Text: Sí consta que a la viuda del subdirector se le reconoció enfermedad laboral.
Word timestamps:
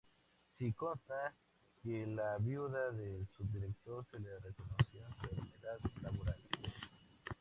Sí 0.57 0.73
consta 0.73 1.35
que 1.83 2.01
a 2.05 2.07
la 2.07 2.37
viuda 2.39 2.89
del 2.91 3.27
subdirector 3.37 4.03
se 4.09 4.19
le 4.19 4.39
reconoció 4.39 5.05
enfermedad 5.05 5.77
laboral. 6.01 6.39